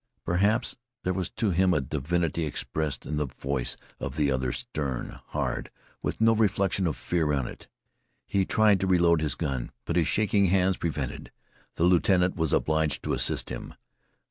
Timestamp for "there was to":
1.03-1.51